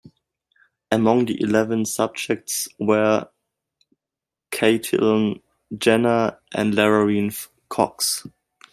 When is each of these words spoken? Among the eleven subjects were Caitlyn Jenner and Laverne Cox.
Among 0.91 1.25
the 1.25 1.39
eleven 1.39 1.85
subjects 1.85 2.67
were 2.79 3.29
Caitlyn 4.49 5.43
Jenner 5.77 6.39
and 6.55 6.73
Laverne 6.73 7.31
Cox. 7.69 8.25